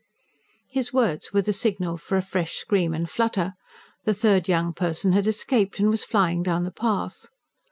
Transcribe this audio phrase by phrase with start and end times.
[0.71, 3.53] His words were the signal for a fresh scream and flutter:
[4.03, 7.27] the third young person had escaped, and was flying down the path.